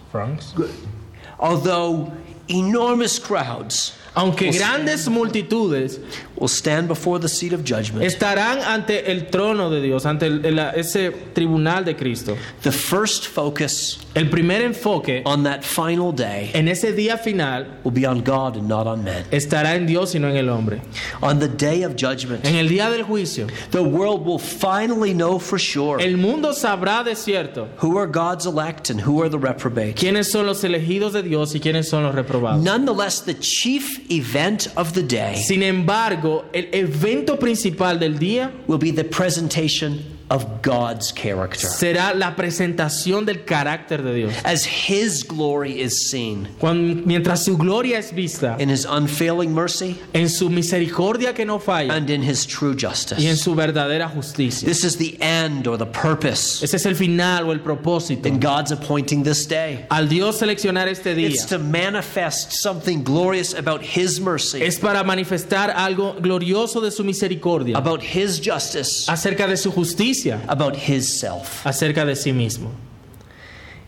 [1.38, 2.12] although
[2.48, 3.92] enormous crowds.
[4.14, 5.98] Aunque will grandes multitudes
[6.38, 10.44] will stand before the seat of judgment, estarán ante el trono de Dios, ante el-
[10.44, 12.36] el- ese tribunal de Cristo.
[12.62, 17.92] the first focus El primer enfoque on that final day en ese día final will
[17.92, 19.24] be on God and not on men.
[19.30, 20.80] estará en Dios y no en el hombre.
[21.22, 25.38] On the day of judgment, En el día del juicio, the world will finally know
[25.38, 29.38] for sure el mundo sabrá de cierto who are God's elect and who are the
[29.38, 29.94] reprobate.
[29.96, 32.62] quiénes son los elegidos de Dios y quiénes son los reprobados.
[32.62, 38.78] Nonetheless, the chief event of the day Sin embargo, el evento principal del día will
[38.78, 41.68] be the presentation of God's character.
[41.68, 44.32] será la presentación del carácter de Dios.
[44.44, 49.96] As His glory is seen Cuando- mientras su gloria es vista in His unfailing mercy
[50.12, 53.20] en su misericordia que no falla and in His true justice.
[53.22, 54.66] y en su verdadera justicia.
[54.66, 58.26] This is the end or the purpose Ese es el final o el propósito.
[58.28, 59.86] in God's appointing this day.
[59.90, 65.04] Al Dios seleccionar este día It's to manifest something glorious about His mercy, es para
[65.04, 70.15] manifestar algo glorioso de su misericordia, about His justice, acerca de su justicia,
[70.48, 71.64] about His self.
[71.66, 72.70] acerca de sí mismo.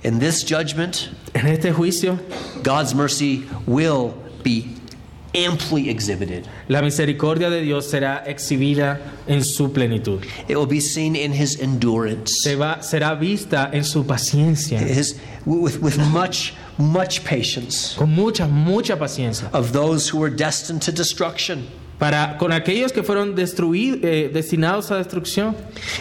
[0.02, 2.18] In this judgment, En este juicio,
[2.62, 4.14] God's mercy will
[4.44, 4.74] be
[5.34, 6.48] amply exhibited.
[6.68, 10.24] La misericordia de Dios será exhibida en su plenitud.
[10.48, 15.18] It will be seen in his endurance, Se va- será vista en su paciencia, his,
[15.44, 19.50] with, with much, much patience con mucha, mucha paciencia.
[19.52, 21.66] of those who are destined to destruction.
[21.98, 25.56] Para, con aquellos que fueron destruidos, eh, destinados a destrucción.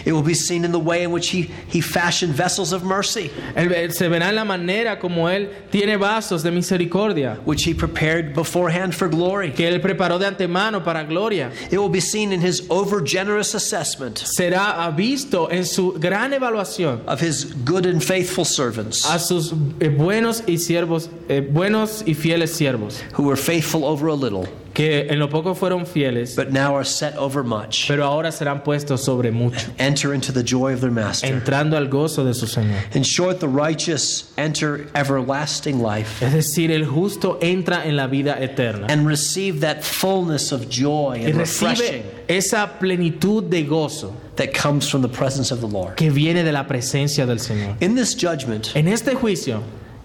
[0.06, 3.30] It will be seen in the way in which he, he fashioned vessels of mercy,
[3.56, 8.32] Él- se verá en la manera como Él tiene vasos de misericordia, which he prepared
[8.32, 9.50] beforehand for glory.
[9.50, 11.50] que Él preparó de antemano para gloria.
[11.70, 17.00] It will be seen in his over generous assessment Será visto en su gran evaluación
[17.08, 22.14] of his good and faithful servants a sus eh, buenos y siervos, eh, buenos y
[22.14, 24.46] fieles siervos, who were faithful over a little,
[24.78, 27.88] que en lo poco fueron fieles, but now are set over much.
[27.88, 31.26] pero ahora serán puestos sobre mucho, Enter into the joy of their master.
[31.26, 32.78] entrando al gozo de su Señor.
[32.94, 38.36] In short, the righteous enter everlasting life Es decir, el justo entra en la vida
[38.40, 44.12] eterna and receive that fullness of joy y and refreshing recibe esa plenitud de gozo
[44.36, 45.96] that comes from the presence of the Lord.
[45.96, 47.74] que viene de la presencia del Señor.
[47.82, 49.60] In this judgment, En este juicio,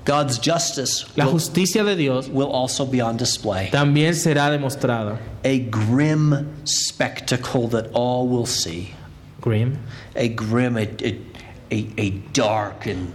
[0.05, 3.69] God's justice la will, justicia de Dios will also be on display.
[3.71, 5.17] también será demostrada.
[5.43, 8.93] A grim spectacle that all will see.
[9.39, 9.79] Grim.
[10.15, 11.19] A grim, a, a,
[11.97, 13.13] a, dark and,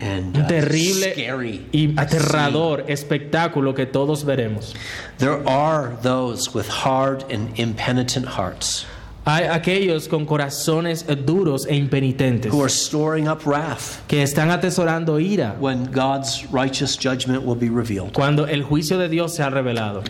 [0.00, 1.66] and Un uh, terrible scary.
[1.72, 4.74] y aterrador espectáculo que todos veremos.
[5.18, 8.86] There are those with hard and impenitent hearts
[9.28, 15.18] Hay aquellos con corazones duros e impenitentes who are storing up wrath que están atesorando
[15.18, 18.12] ira when God's righteous judgment will be revealed.
[18.12, 20.04] cuando el juicio de Dios se ha revelado.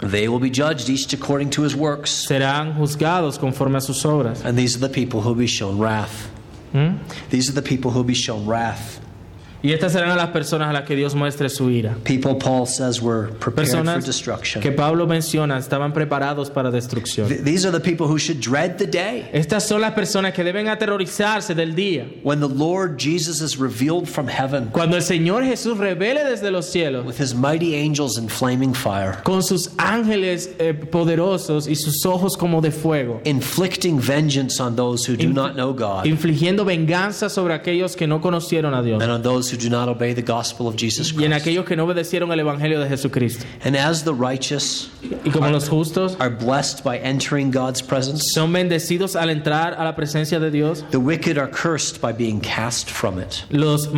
[0.00, 2.10] They will be judged each according to his works.
[2.10, 4.44] Serán juzgados conforme a sus obras.
[4.44, 6.30] And these are the people who will be shown wrath.
[6.74, 6.98] ¿Mm?
[7.30, 9.00] These are the people who will be shown wrath.
[9.64, 11.96] Y estas serán las personas a las que Dios muestre su ira.
[12.04, 14.60] People Paul says were prepared for Personas destruction.
[14.62, 17.28] que Pablo menciona estaban preparados para destrucción.
[17.28, 20.44] Th- These are the people who should dread the day Estas son las personas que
[20.44, 22.04] deben aterrorizarse del día.
[22.22, 26.66] when the Lord Jesus is revealed from heaven Cuando el Señor Jesús revele desde los
[26.70, 32.04] cielos with his mighty angels in flaming fire, con sus ángeles eh, poderosos y sus
[32.04, 36.66] ojos como de fuego, inflicting vengeance on those who do Inf- not know God infligiendo
[36.66, 40.12] venganza sobre aquellos que no conocieron a Dios and on those who do not obey
[40.12, 41.46] the gospel of Jesus y en Christ.
[41.46, 43.44] aquellos que no obedecieron el Evangelio de Jesucristo.
[43.64, 44.90] And as the righteous
[45.24, 49.84] Y como los justos are blessed by entering God's presence, son bendecidos al entrar a
[49.84, 53.44] la presencia de Dios, the wicked are cursed by being cast from it.
[53.50, 53.88] los,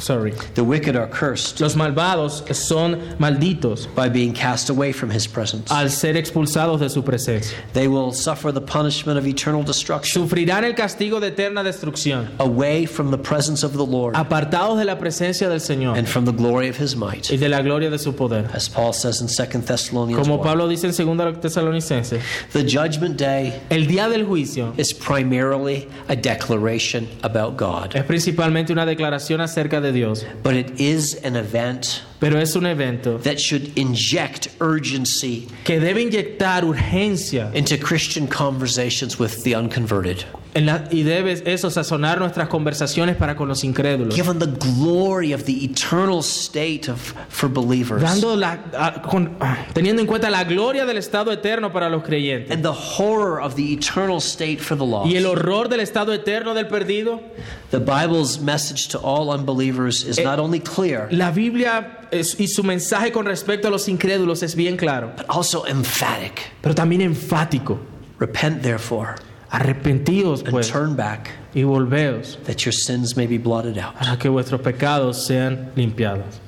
[0.00, 5.26] sorry, The wicked are cursed los malvados son malditos by being cast away from his
[5.26, 5.70] presence.
[5.70, 7.56] al ser expulsados de su presencia.
[7.72, 12.86] They will suffer the punishment of eternal destruction Sufrirán el castigo de eterna destrucción, away
[12.86, 16.32] from the presence of the Lord apartados de la presencia del Señor and from the
[16.32, 17.30] glory of his might.
[17.30, 18.48] y de la gloria de su poder.
[18.54, 20.42] As Paul says in 2 Thessalonians Como 1.
[20.44, 22.20] Pablo dice en 2 Tesalonicenses,
[22.52, 28.72] The judgment day el día del juicio is primarily a declaration about God, es principalmente
[28.72, 33.40] una declaración acerca de Dios, but it is an event pero es un evento that
[33.40, 40.24] should inject urgency que debe inyectar urgencia into Christian conversations with the unconverted.
[40.54, 45.32] En la- y debe eso sazonar nuestras conversaciones para con los incrédulos, Given the glory
[45.34, 49.36] of the eternal state of for believers dando la, a- con-
[49.74, 53.54] teniendo en cuenta la gloria del estado eterno para los creyentes and the horror of
[53.56, 55.10] the eternal state for the lost.
[55.10, 57.20] y el horror del estado eterno del perdido.
[57.70, 62.46] The Bible's message to all unbelievers is Eh, not only clear, La Biblia es- y
[62.48, 66.40] su mensaje con respecto a los incrédulos es bien claro, but also emphatic.
[66.62, 67.78] pero también enfático.
[68.18, 69.14] Repent, therefore,
[69.50, 73.94] Arrepentíos and pues turn back, y volveos that your sins may be blotted out.
[73.94, 76.40] para que vuestros pecados sean limpiados.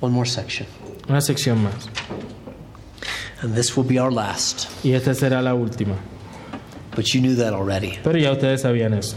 [0.00, 0.66] One more section,
[1.08, 1.88] Una sección más.
[3.42, 4.68] and this will be our last.
[4.84, 5.96] Y esta será la última.
[6.96, 7.98] But you knew that already.
[8.02, 9.16] Pero ya ustedes sabían eso.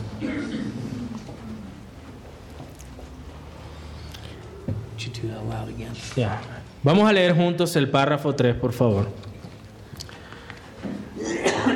[4.67, 5.93] Would you do that aloud again?
[6.15, 6.41] Ya.
[6.83, 9.07] Vamos a leer juntos el párrafo 3, por favor.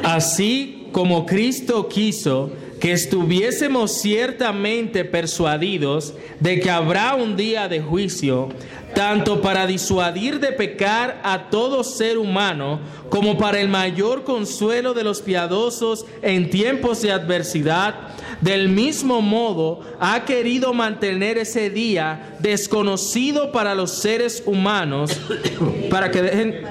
[0.09, 8.49] Así como Cristo quiso que estuviésemos ciertamente persuadidos de que habrá un día de juicio,
[8.99, 15.05] tanto para disuadir de pecar a todo ser humano, como para el mayor consuelo de
[15.05, 17.95] los piadosos en tiempos de adversidad,
[18.41, 25.17] del mismo modo ha querido mantener ese día desconocido para los seres humanos,
[25.89, 26.61] para que dejen,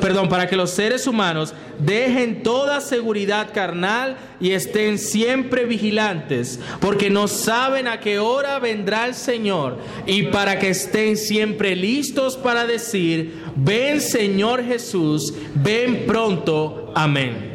[0.00, 7.10] perdón, para que los seres humanos dejen toda seguridad carnal y estén siempre vigilantes, porque
[7.10, 12.66] no saben a qué hora vendrá el Señor, y para que estén siempre listos para
[12.66, 17.52] decir, ven Señor Jesús, ven pronto, amén.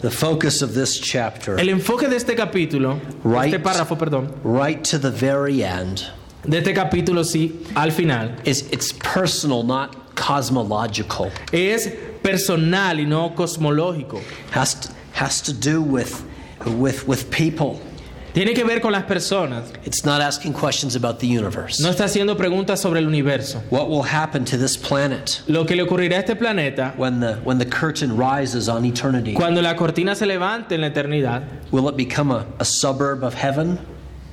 [0.00, 3.52] The focus of this chapter, El enfoque de este capítulo, Right.
[3.52, 6.02] este párrafo, perdón, right to the very end,
[6.48, 11.32] de este capítulo sí, al final, is it's personal, not cosmological.
[11.52, 11.88] es
[12.22, 14.20] personal y no cosmológico.
[14.52, 16.24] Has to, has to do with,
[16.64, 17.80] with, with people.
[18.38, 19.64] Tiene que ver con las personas.
[19.84, 21.82] It's not asking questions about the universe.
[21.82, 23.60] No está haciendo preguntas sobre el universo.
[23.68, 27.34] What will happen to this planet Lo que le ocurrirá a este planeta when the,
[27.42, 29.34] when the curtain rises on eternity?
[29.34, 31.42] cuando la cortina se levante en la eternidad.
[31.72, 33.76] Will it become a, a suburb of heaven?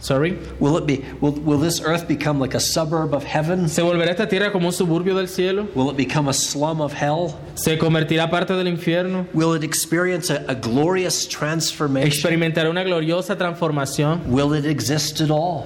[0.06, 0.38] Sorry.
[0.60, 3.68] Will, it be, will, will this earth become like a suburb of heaven?
[3.68, 5.68] ¿Se volverá esta tierra como un suburbio del cielo?
[5.74, 7.40] Will it become a slum of hell?
[7.56, 9.26] ¿Se convertirá parte del infierno?
[9.34, 12.08] Will it experience a, a glorious transformation?
[12.08, 14.28] ¿Experimentará una gloriosa transformación?
[14.28, 15.66] Will it exist at all?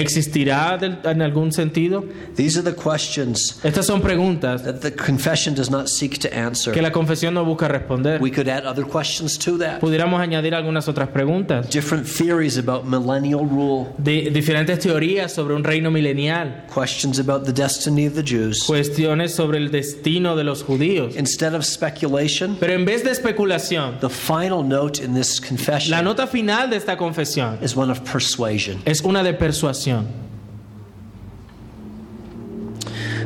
[0.00, 2.04] ¿Existirá del- en algún sentido?
[2.36, 6.72] These are the questions Estas son preguntas that the confession does not seek to answer.
[6.72, 8.20] que la confesión no busca responder.
[8.20, 9.80] We could add other questions to that.
[9.80, 11.68] Pudiéramos añadir algunas otras preguntas.
[11.70, 16.64] Different theories about millennial rule, De diferentes teorías sobre un reino milenial.
[16.72, 18.64] questions about the destiny of the Jews.
[18.66, 21.16] Cuestiones sobre el destino de los judíos.
[21.16, 26.04] Instead of speculation, Pero en vez de especulación, the final note in this la confession
[26.04, 28.78] nota final de esta confesión is one of persuasion.
[28.84, 29.87] es una de persuasión.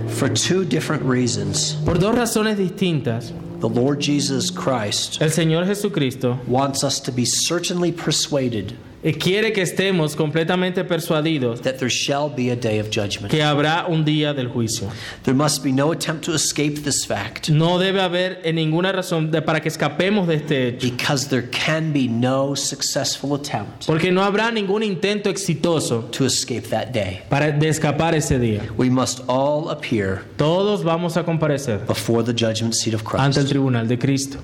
[0.09, 6.39] For two different reasons, Por dos razones distintas, the Lord Jesus Christ el Señor Jesucristo
[6.47, 8.77] wants us to be certainly persuaded
[9.19, 13.31] quiere que estemos completamente persuadidos that there shall be a day of judgment.
[13.31, 14.89] que habrá un día del juicio.
[15.25, 19.31] There must be no attempt to escape this fact No debe haber en ninguna razón
[19.33, 24.13] de- para que escapemos de este hecho, because there can be no successful attempt porque
[24.13, 27.23] no habrá ningún intento exitoso to escape that day.
[27.29, 28.63] para de escapar ese día.
[28.77, 33.45] We must all appear Todos vamos a comparecer before the judgment seat of ante el
[33.47, 33.49] Christ.
[33.51, 34.39] tribunal de Cristo.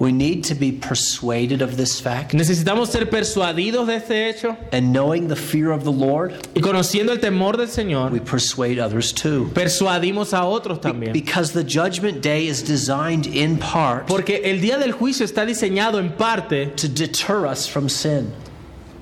[0.00, 4.92] We need to be persuaded of this fact Necesitamos ser persuadidos de este hecho and
[4.92, 9.12] knowing the fear of the Lord, y conociendo el temor del Señor, we persuade others
[9.12, 9.50] too.
[9.54, 11.12] persuadimos a otros también.
[11.12, 15.98] Because the judgment day is designed in part Porque el día del juicio está diseñado
[15.98, 18.32] en parte to deter us from sin.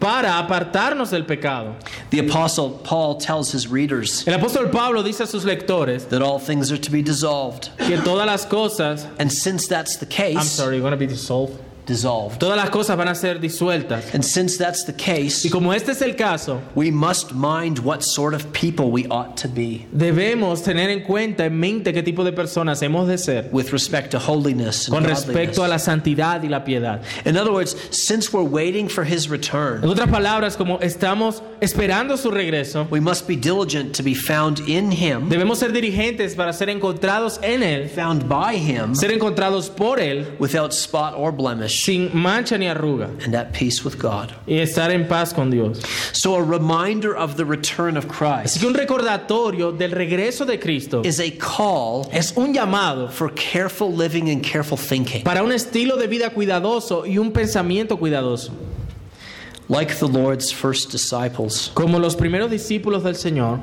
[0.00, 1.74] Para apartarnos del pecado.
[2.10, 6.38] The apostle Paul tells his readers El apóstol Pablo dice a sus lectores that all
[6.38, 7.70] things are to be dissolved.
[7.78, 11.58] que todas las cosas, And since that's the case, I'm case, sorry, gonna be dissolved.
[11.86, 12.38] Dissolved.
[12.38, 14.14] Todas las cosas van a ser disueltas.
[14.14, 18.02] And since that's the case, Y como este es el caso, we must mind what
[18.02, 22.24] sort of people we ought to be debemos tener en cuenta, en mente qué tipo
[22.24, 26.48] de personas hemos de ser with respect to holiness con respecto a la santidad y
[26.48, 27.00] la piedad.
[27.24, 32.16] In other words, since we're waiting for his return, En otras palabras, como estamos esperando
[32.16, 36.52] su regreso, we must be diligent to be found in him, debemos ser dirigentes para
[36.52, 41.75] ser encontrados en Él, found by him, ser encontrados por Él without spot or blemish,
[41.82, 44.32] sin mancha ni arruga and at peace with God.
[44.46, 45.82] y estar en paz con Dios.
[46.12, 50.58] So, a reminder of the return of Así Christ que un recordatorio del regreso de
[50.58, 55.22] Cristo is a call es un llamado for careful living and careful thinking.
[55.24, 58.50] para un estilo de vida cuidadoso y un pensamiento cuidadoso.
[59.68, 63.58] Like the Lord's first disciples, Como los primeros discípulos del Señor,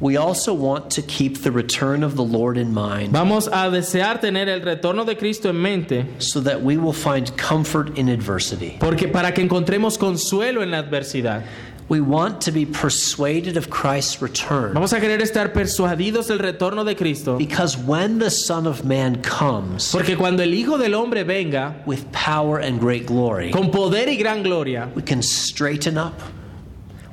[0.00, 4.20] we also want to keep the return of the Lord in mind vamos a desear
[4.20, 8.76] tener el retorno de Cristo en mente so that we will find comfort in adversity.
[8.80, 11.44] porque para que encontremos consuelo en la adversidad.
[11.86, 16.82] We want to be persuaded of Christ's return Vamos a querer estar persuadidos del retorno
[16.82, 21.24] de Cristo because when the Son of Man comes porque cuando el Hijo del Hombre
[21.24, 26.14] venga with power and great glory, con poder y gran gloria, we can straighten up,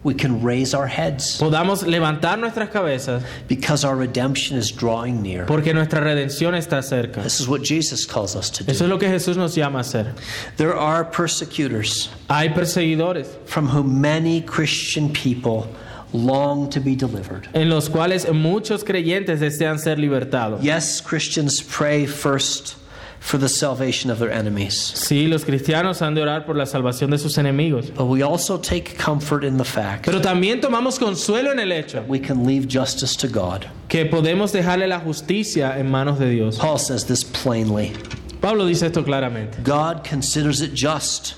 [0.03, 5.45] we can raise our heads podamos levantar nuestras cabezas because our redemption is drawing near.
[5.45, 7.21] porque nuestra redención está cerca.
[7.21, 8.85] This is what Jesus calls us to Eso do.
[8.85, 10.13] es lo que Jesús nos llama a hacer.
[10.57, 15.67] There are persecutors Hay perseguidores from whom many Christian people
[16.13, 17.47] long to be delivered.
[17.53, 20.61] en los cuales muchos creyentes desean ser libertados.
[20.63, 22.75] Yes, Christians pray first
[23.21, 27.11] for the salvation of their enemies, Sí, los cristianos han de orar por la salvación
[27.11, 27.91] de sus enemigos.
[27.95, 32.03] but we also take comfort in the fact Pero también tomamos consuelo en el hecho
[32.07, 33.67] we can leave justice to God.
[33.87, 36.57] que podemos dejarle la justicia en manos de Dios.
[36.57, 37.93] Paul says this plainly
[38.41, 39.63] Pablo dice esto claramente.
[39.63, 41.35] God considers it just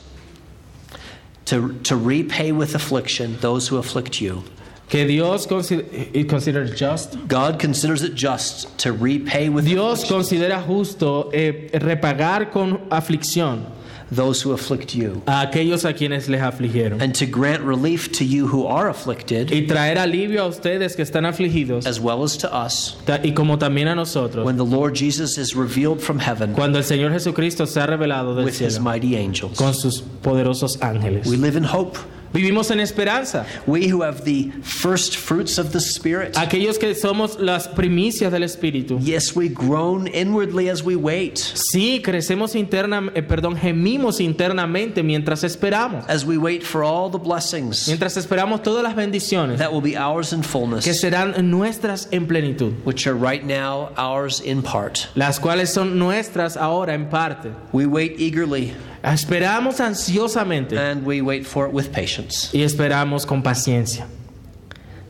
[1.45, 4.41] to, to repay with affliction those who afflict you.
[4.89, 7.27] Que Dios consider, it just.
[7.27, 13.65] God considers it just to repay with Dios considera justo eh, repagar con aflicción
[14.11, 18.23] those who afflict you, a aquellos a quienes les afligieron and to grant relief to
[18.23, 22.37] you who are afflicted, y traer alivio a ustedes que están afligidos as well as
[22.37, 26.53] to us, y como también a nosotros when the Lord Jesus is revealed from heaven
[26.53, 29.57] cuando el Señor Jesucristo se ha revelado del with his mighty angels.
[29.57, 31.27] con sus poderosos ángeles.
[31.27, 31.97] We live in hope.
[32.33, 33.45] Vivimos en esperanza.
[33.67, 36.35] We who have the first fruits of the Spirit.
[36.35, 38.97] Aquellos que somos las primicias del Espíritu.
[38.99, 45.43] Yes, we groan inwardly as we wait, Sí, crecemos interna, eh, perdón, gemimos internamente mientras
[45.43, 46.05] esperamos.
[46.09, 49.95] as we wait for all the blessings Mientras esperamos todas las bendiciones that will be
[49.95, 55.07] ours in que fullness, serán nuestras en plenitud, which are right now ours in part.
[55.15, 57.51] las cuales son nuestras ahora en parte.
[57.71, 58.73] We wait eagerly
[59.03, 62.49] Ah, esperamos ansiosamente and we wait for it with patience.
[62.53, 64.05] y esperamos con paciencia.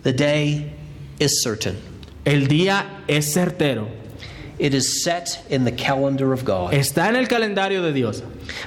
[0.03, 0.73] The day
[1.19, 1.77] is certain.
[2.25, 3.87] El día es certero.
[4.59, 6.73] It is set in the calendar of God.
[6.73, 8.21] Está en el calendario de Dios.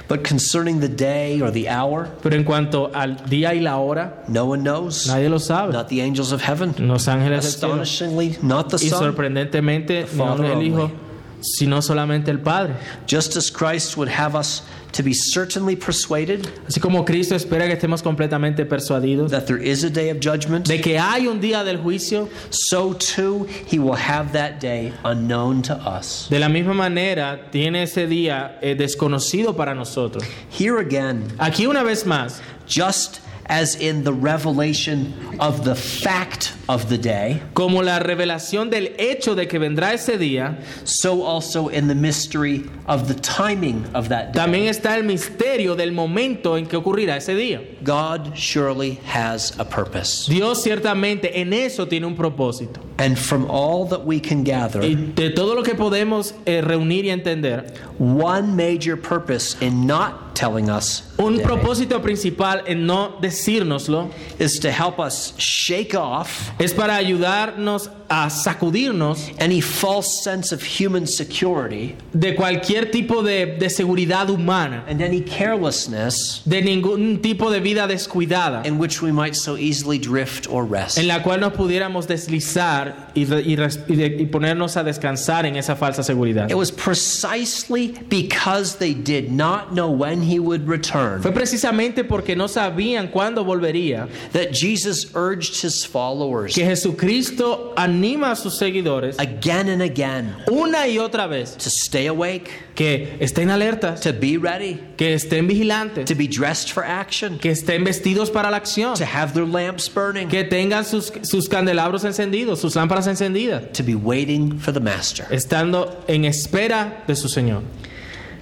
[0.07, 4.23] But concerning the day or the hour, Pero en cuanto al día y la hora,
[4.27, 5.07] no one knows.
[5.07, 5.71] nadie lo sabe.
[5.73, 6.73] Not the angels of heaven.
[6.77, 7.81] Los ángeles del cielo.
[7.81, 8.87] Astonishingly, not the Son.
[8.87, 10.93] Y sorprendentemente, The no el Hijo, only.
[11.41, 12.73] sino solamente el Padre.
[13.07, 14.63] Just as Christ would have us
[14.97, 19.83] to be certainly persuaded Así como Cristo espera que estemos completamente persuadidos that there is
[19.83, 23.95] a day of judgment, de que hay un día del juicio, so too he will
[23.95, 26.27] have that day unknown to us.
[26.29, 30.23] de la misma manera tiene ese día eh, desconocido para nosotros.
[30.49, 33.19] Here again, Aquí una vez más, just
[33.49, 39.35] as in the revelation of the fact of the day, como la revelación del hecho
[39.35, 44.33] de que vendrá ese día, so also in the mystery of the timing of that
[44.33, 44.41] day.
[44.41, 47.61] también está el misterio del momento en que ocurrirá ese día.
[47.83, 50.27] God surely has a purpose.
[50.27, 52.81] Dios ciertamente en eso tiene un propósito.
[52.99, 57.05] And from all that we can gather, Y de todo lo que podemos eh, reunir
[57.05, 64.11] y entender, one major purpose in not telling us un propósito principal en no decírnoslo
[64.39, 70.61] is to help us shake off es para ayudarnos a sacudirnos any false sense of
[70.63, 77.51] human security de cualquier tipo de, de seguridad humana, and any carelessness de ningún tipo
[77.51, 80.97] de vida descuidada, in which we might so easily drift or rest.
[80.97, 86.49] en la cual nos pudiéramos deslizar y ponernos a descansar en esa falsa seguridad.
[86.49, 92.35] It was precisely because they did not know when he would return Fue precisamente porque
[92.35, 99.17] no sabían cuándo volvería that Jesus urged his followers que Jesucristo anima a sus seguidores
[99.19, 104.37] again and again una y otra vez to stay awake, que estén alertas, to be
[104.37, 108.95] ready, que estén vigilantes, to be dressed for action, que estén vestidos para la acción,
[108.95, 113.83] to have their lamps burning, que tengan sus, sus candelabros encendidos, sus lámparas encendidas, to
[113.83, 115.25] be waiting for the Master.
[115.31, 117.63] estando en espera de su Señor.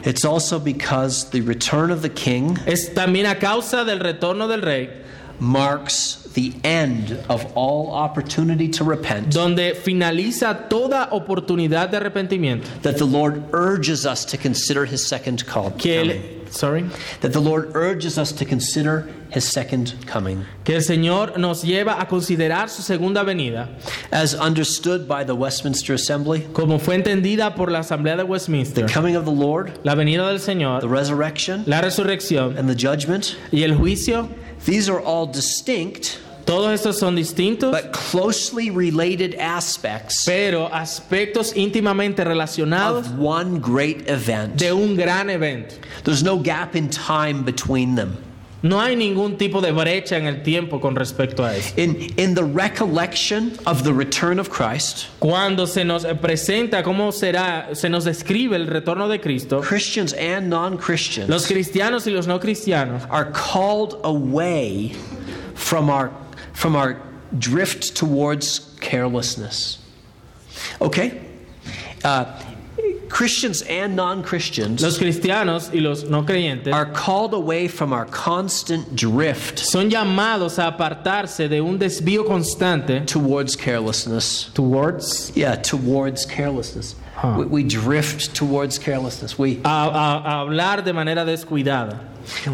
[0.06, 4.62] It's also because the return of the King Es también a causa del retorno del
[4.62, 4.90] Rey,
[5.40, 12.68] marks the end of all opportunity to repent, donde finaliza toda oportunidad de arrepentimiento.
[12.84, 15.72] that the Lord urges us to consider his second call.
[15.72, 16.86] Que el, sorry,
[17.22, 20.46] That the Lord urges us to consider his second coming.
[20.64, 23.70] que el Señor nos lleva a considerar su segunda venida,
[24.12, 29.16] As understood by the Westminster Assembly, como fue entendida por la Asamblea de Westminster, coming
[29.16, 33.64] of the Lord, la venida del the Señor, resurrection, la resurrección and the judgment, y
[33.64, 34.30] el juicio,
[34.66, 42.24] these are all distinct todos estos son distintos, but closely related aspects pero aspectos íntimamente
[42.24, 44.56] relacionados of one great event.
[44.56, 45.76] de un gran evento.
[46.04, 48.18] There's no gap in time between them.
[48.66, 51.72] No hay ningún tipo de brecha en el tiempo con respecto a eso.
[51.78, 57.76] In, in the recollection of the return of Christ, Cuando se nos presenta cómo será,
[57.76, 62.26] se nos describe el retorno de Cristo, Christians and non Christians los cristianos y los
[62.26, 64.96] no cristianos are called away
[65.54, 66.12] from our,
[66.54, 67.00] from our
[67.38, 69.78] drift towards carelessness.
[70.82, 71.22] Okay?
[72.04, 72.26] Uh,
[73.10, 78.06] Christians and non Christians Los cristianos y los no creyentes are called away from our
[78.06, 84.50] constant drift son llamados a apartarse de un desvío constante towards carelessness.
[84.54, 86.96] towards Yeah, towards carelessness.
[87.16, 87.36] Huh.
[87.40, 89.38] We, we drift towards carelessness.
[89.40, 92.00] We, a, a- a hablar de manera descuidada.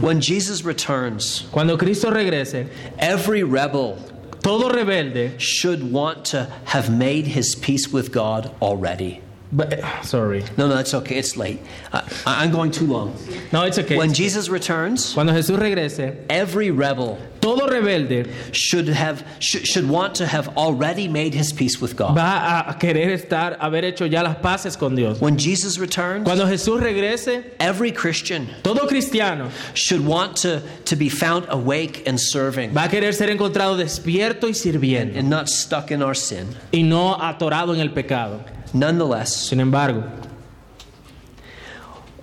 [0.01, 2.67] when Jesus returns, Cuando Cristo regrese,
[2.99, 3.97] every rebel
[4.43, 9.21] todo rebelde should want to have made his peace with God already.
[9.51, 10.43] But- uh, sorry.
[10.57, 11.15] No, no, that's okay.
[11.17, 11.59] It's late.
[11.91, 13.15] I, I'm going too long.
[13.51, 13.97] No, it's okay.
[13.97, 20.15] When Jesus returns, Cuando Jesús regrese, every rebel todo rebelde should have should, should want
[20.15, 22.15] to have already made his peace with God.
[22.15, 25.19] va a querer estar, haber hecho ya las paces con Dios.
[25.19, 31.09] When Jesus returns, Cuando Jesús regrese, every Christian todo cristiano should want to, to be
[31.09, 35.89] found awake and serving va a querer ser encontrado despierto y sirviendo and not stuck
[35.91, 36.47] in our sin.
[36.71, 38.43] y no atorado en el pecado.
[38.73, 40.09] Nonetheless, Sin embargo,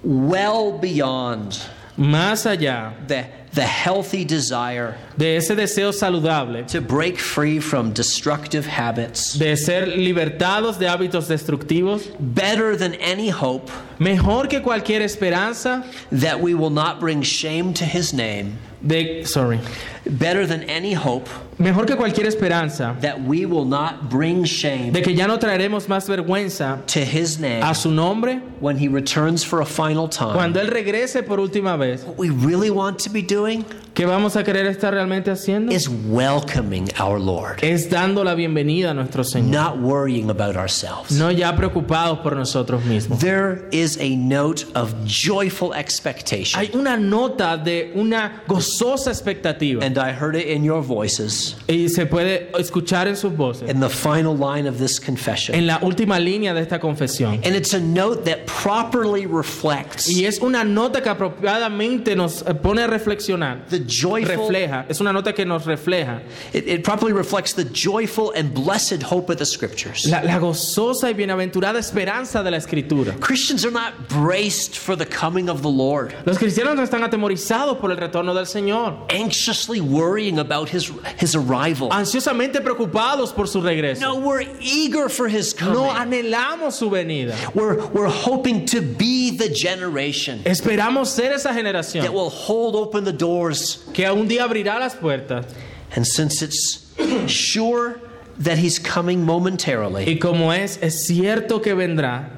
[0.03, 1.59] well beyond
[1.96, 8.66] más allá the, the healthy desire de ese deseo saludable to break free from destructive
[8.66, 15.85] habits, de ser libertados de hábitos destructivos, better than any hope mejor que cualquier esperanza
[16.12, 18.57] that we will not bring shame to his name,
[18.87, 19.61] de sorry,
[20.07, 25.03] better than any hope mejor que cualquier esperanza that we will not bring shame de
[25.03, 29.43] que ya no traeremos más vergüenza to his name a su nombre when he returns
[29.43, 30.35] for a final time.
[30.35, 32.05] cuando él regrese por última vez.
[32.05, 33.64] What we really want to be doing
[33.99, 35.72] ¿Qué vamos a querer estar realmente haciendo?
[35.72, 39.51] is welcoming our Lord, Es dando la bienvenida a nuestro Señor.
[39.51, 41.11] not worrying about ourselves.
[41.11, 43.18] No ya preocupados por nosotros mismos.
[43.18, 49.99] There is a note of joyful expectation, Hay una nota de una gozosa expectativa and
[49.99, 53.90] I heard it in your voices y se puede escuchar en sus voces in the
[53.90, 55.57] final line of this confession.
[55.57, 57.44] en la última línea de esta confesión.
[57.44, 62.82] And it's a note that properly reflects Y es una nota que apropiadamente nos pone
[62.82, 66.20] a reflexionar, the joyful, refleja, es una nota que nos refleja
[66.53, 70.07] it, it properly reflects the joyful and blessed hope of the scriptures.
[70.09, 73.18] la, la gozosa y bienaventurada esperanza de la Escritura.
[73.20, 77.78] Christians are not braced for the coming of the Lord, Los cristianos no están atemorizados
[77.78, 81.89] por el retorno del Señor, anxiously worrying about his, his arrival.
[81.91, 84.01] ansiosamente preocupados por su regreso.
[84.01, 85.74] No, we're eager for his coming.
[85.74, 87.34] No anhelamos su venida.
[87.55, 92.03] We're, we're hoping to be the generation Esperamos ser esa generación.
[92.03, 93.78] that will hold open the doors.
[93.93, 95.47] Que un día abrirá las puertas.
[95.95, 96.87] And since it's
[97.26, 98.01] sure
[98.39, 102.31] that he's coming momentarily, Y como es, es cierto que vendrá,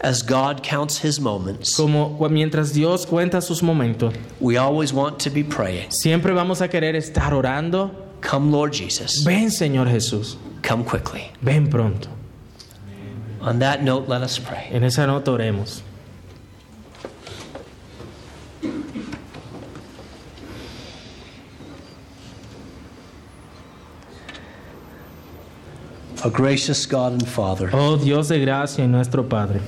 [0.00, 5.30] as God counts his moments, como mientras Dios cuenta sus momentos, we always want to
[5.30, 5.90] be praying.
[5.90, 7.90] siempre vamos a querer estar orando.
[8.20, 9.24] Come, Lord Jesus.
[9.24, 11.30] Ven, Señor Jesús, Come quickly.
[11.40, 12.08] ven pronto.
[13.40, 14.68] On that note, let us pray.
[14.72, 15.82] En esa nota oremos.
[26.24, 29.60] A gracious God and Father, Oh Dios de gracia y nuestro Padre,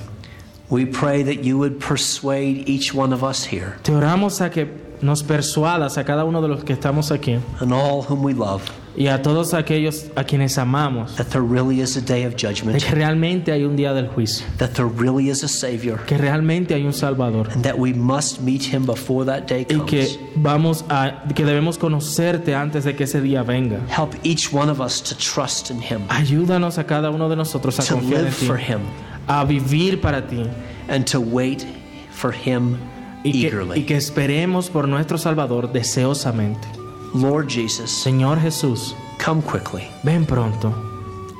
[0.69, 4.67] we pray that you would persuade each one of us here te oramos a que
[5.01, 8.69] nos persuadas a cada uno de los que estamos aquí and all whom we love
[8.95, 12.79] y a todos aquellos a quienes amamos, that there really is a day of de
[12.79, 16.73] que realmente hay un día del juicio, that there really is a Savior, que realmente
[16.73, 20.83] hay un Salvador and that we must meet him before that day y que vamos
[20.89, 23.79] a que debemos conocerte antes de que ese día venga.
[23.87, 27.79] Help each one of us to trust in him, Ayúdanos a cada uno de nosotros
[27.79, 28.81] a to confiar en ti, for him,
[29.27, 30.43] a vivir para ti
[30.89, 31.65] and to wait
[32.11, 32.77] for him
[33.23, 33.85] y que, y eagerly.
[33.85, 36.80] que esperemos por nuestro Salvador deseosamente.
[37.13, 39.87] Lord Jesus, Señor Jesús, come quickly.
[40.03, 40.73] ven pronto.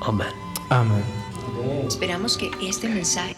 [0.02, 0.34] Amen.
[0.70, 1.04] Amén.
[1.88, 3.36] Esperamos que este mensaje